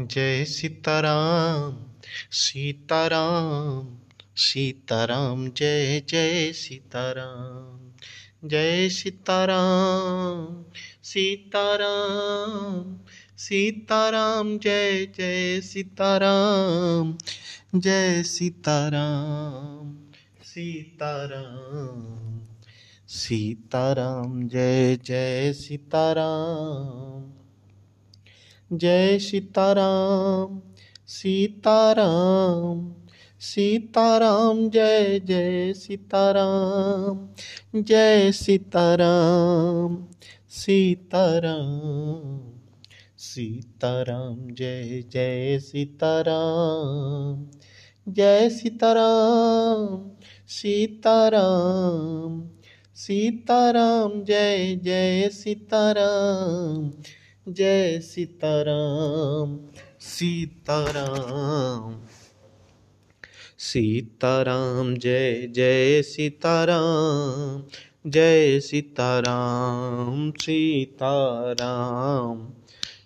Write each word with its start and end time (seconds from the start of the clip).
Jai 0.00 0.44
Sitaram 0.44 1.84
Sitaram 2.32 3.98
Sitaram, 4.36 5.48
Jai 5.48 6.02
Jai 6.08 6.52
Sitaram 6.52 7.92
Jai 8.48 8.88
Sitaram 8.88 10.64
Sitaram 11.02 12.98
Sitaram, 13.38 14.58
Jai 14.58 15.06
Jai 15.06 15.60
Sitaram 15.60 17.18
Jai 17.74 18.22
Sitaram 18.22 19.96
Sitaram 20.42 22.40
Sitaram, 23.08 24.48
Jai 24.48 24.96
Jai 24.96 25.52
Sitaram. 25.52 27.47
Jai 28.72 29.18
Sitaram 29.18 30.60
Sitaram 31.08 32.94
Sitaram, 33.40 34.70
Jai 34.70 35.20
Jai 35.24 35.72
Sitaram 35.72 37.28
Jai 37.82 38.32
Sitaram 38.32 40.06
Sitaram 40.50 42.52
Sitaram, 43.18 44.50
Jai 44.50 45.04
Jai 45.12 45.58
Sitaram 45.58 47.46
Jai 48.08 48.50
Sitaram 48.50 50.10
Sitaram 50.48 52.48
Sitaram, 52.96 54.24
Jai 54.24 54.80
Jai 54.82 55.28
Sitaram 55.32 56.92
Jai 57.48 58.00
Sitaram 58.00 59.58
Sitaram. 60.00 62.02
Sitaram, 63.58 64.96
Jai 64.96 65.46
Jai 65.46 66.02
Sitaram 66.02 67.62
Jai 68.10 68.60
Sitaram 68.60 70.30
Sitaram. 70.30 72.50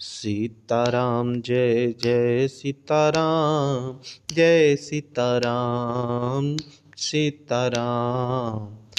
Sitaram, 0.00 1.40
Jai 1.40 1.94
Jai 2.02 2.48
Sitaram 2.48 4.00
Jai 4.34 4.76
Sitaram 4.76 6.56
Sitaram. 6.96 8.89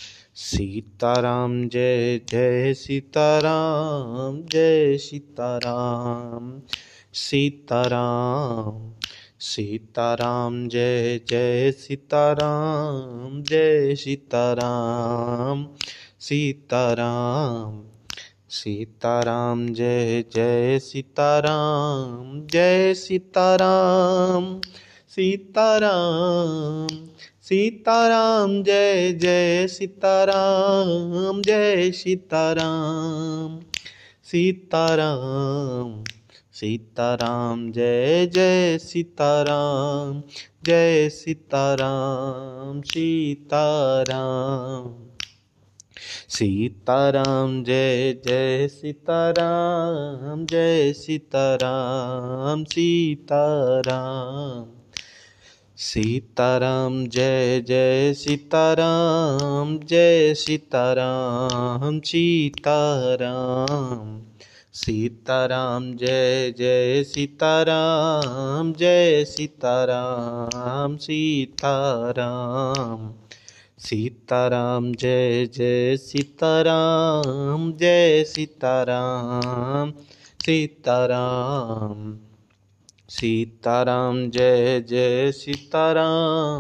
Sitaram, 0.42 1.70
Jai 1.70 2.20
Jai 2.30 2.74
Sitaram 2.74 4.42
Jai 4.52 4.98
Sitaram 4.98 6.62
Sitaram 7.14 8.94
Sitaram, 9.40 10.68
Jai 10.68 11.20
Jai 11.30 11.72
Sitaram 11.72 13.44
Jai 13.44 13.96
Sitaram 13.96 15.68
Sitaram 16.20 17.84
Sitaram, 18.50 19.68
Jai 19.74 20.24
Jai 20.36 20.80
Sitaram 20.80 22.48
Jai 22.48 22.94
Sitaram 22.94 24.62
Sitaram 25.10 26.88
Sitaram, 27.44 28.64
Jai 28.64 29.14
Jai 29.14 29.68
Sitaram 29.68 31.42
Jai 31.42 31.92
Sitaram. 31.92 33.60
Sitaram 34.24 36.04
Sitaram, 36.54 37.72
Jai 37.72 38.26
Jai 38.26 38.78
Sitaram 38.78 40.24
Jai 40.66 41.10
Sitaram 41.10 42.82
Sitaram. 42.82 44.96
Sitaram, 46.30 47.64
Jai 47.64 48.22
Jai 48.28 48.68
Sitaram 48.68 50.46
Jai 50.46 50.94
Sitaram 50.94 52.64
Sitaram. 52.64 54.81
Sitaram, 55.84 57.08
Jai 57.08 57.62
Jai 57.62 58.14
Sitaram 58.14 59.80
Jai 59.80 60.34
Sitaram 60.34 62.00
Sitaram. 62.00 64.22
Sitaram, 64.74 65.96
Jai 65.96 66.54
Jai 66.58 67.04
Sitaram 67.04 68.74
Jai 68.74 69.26
Sitaram 69.26 70.98
Sitaram. 70.98 73.14
Sitaram, 73.80 74.92
Jai 74.92 75.46
Jai 75.46 75.98
Sitaram 75.98 77.74
Jai 77.74 78.24
Sitaram 78.24 79.94
Sitaram. 80.46 82.31
Sitaram 83.12 84.30
Jai 84.30 84.86
Jai 84.90 85.32
Sitaram 85.32 86.60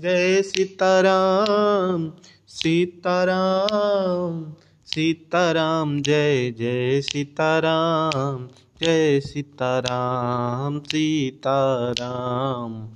Jai 0.00 0.42
Sitaram 0.42 2.12
Sitaram 2.48 4.52
Sitaram 4.86 6.02
Jai 6.02 6.54
Jai 6.58 7.00
Sitaram 7.00 8.48
Jai 8.82 9.20
Sitaram 9.20 10.78
Sitaram. 10.78 12.88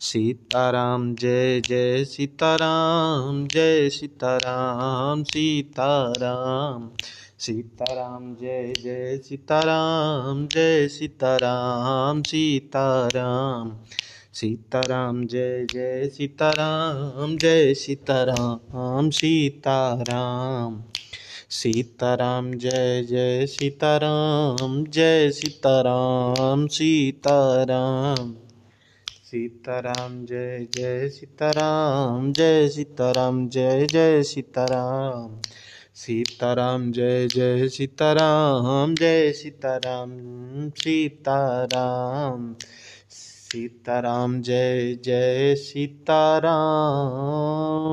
Sitaram, 0.00 1.14
Jai 1.14 1.60
Jai 1.60 2.04
Sitaram 2.04 3.46
Jai 3.46 3.90
Sitaram 3.90 5.22
Sitaram. 5.22 6.90
Sitaram, 7.38 8.34
Jai 8.34 8.72
Jai 8.82 9.20
Sitaram 9.24 10.46
Jai 10.46 10.88
Sitaram 10.88 12.22
Sitaram. 12.22 13.76
Sitaram, 14.34 15.26
Jai 15.26 15.66
Jai 15.72 16.08
Sitaram 16.08 17.36
Jai 17.36 17.74
Sitaram 17.74 19.10
Sitaram. 19.10 20.82
Sitaram, 21.50 22.54
Jai 22.54 23.02
Jai 23.02 23.46
Sitaram 23.46 24.84
Jai 24.84 25.30
Sitaram 25.30 26.66
Sitaram. 26.66 28.45
Sitaram, 29.26 30.26
Jai 30.26 30.66
Jai 30.76 31.08
Sitaram 31.08 32.32
Jai 32.32 32.68
Sitaram, 32.68 33.48
Jai 33.48 33.86
Jai 33.86 34.22
Sitaram. 34.22 35.40
Sitaram, 35.94 36.92
Jai 36.92 37.28
Jai 37.28 37.68
Sitaram 37.68 38.94
Jai 38.94 39.32
Sitaram 39.32 40.70
Sitaram. 40.70 42.56
Sitaram, 43.10 44.42
Jai 44.42 44.98
Jai 45.04 45.54
Sitaram. 45.54 47.82